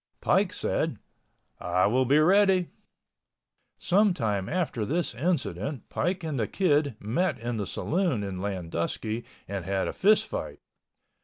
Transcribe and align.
Pike 0.19 0.51
said, 0.51 0.97
"I 1.59 1.85
will 1.85 2.05
be 2.05 2.17
ready." 2.17 2.71
Some 3.77 4.15
time 4.15 4.49
after 4.49 4.83
this 4.83 5.13
incident 5.13 5.89
Pike 5.89 6.23
and 6.23 6.39
the 6.39 6.47
Kid 6.47 6.95
met 6.99 7.37
in 7.37 7.57
the 7.57 7.67
saloon 7.67 8.23
in 8.23 8.41
Landusky 8.41 9.25
and 9.47 9.63
had 9.63 9.87
a 9.87 9.93
fist 9.93 10.25
fight. 10.25 10.57